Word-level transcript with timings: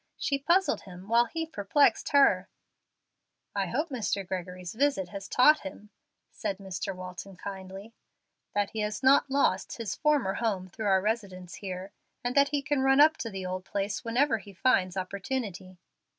She 0.17 0.39
puzzled 0.39 0.81
him, 0.81 1.07
while 1.07 1.25
he 1.25 1.45
perplexed 1.45 2.09
her. 2.09 2.49
"I 3.55 3.67
hope 3.67 3.89
Mr. 3.89 4.27
Gregory's 4.27 4.73
visit 4.73 5.09
has 5.09 5.27
taught 5.29 5.59
him," 5.59 5.91
said 6.31 6.57
Mr. 6.57 6.95
Walton, 6.95 7.35
kindly, 7.35 7.93
"that 8.55 8.71
he 8.71 8.79
has 8.79 9.03
not 9.03 9.29
lost 9.29 9.77
his 9.77 9.93
former 9.95 10.33
home 10.33 10.67
through 10.69 10.87
our 10.87 11.01
residence 11.03 11.53
here, 11.53 11.91
and 12.23 12.33
that 12.33 12.49
he 12.49 12.63
can 12.63 12.81
run 12.81 12.99
up 12.99 13.15
to 13.17 13.29
the 13.29 13.45
old 13.45 13.63
place 13.63 14.03
whenever 14.03 14.39
he 14.39 14.53
finds 14.53 14.97
opportunity." 14.97 15.77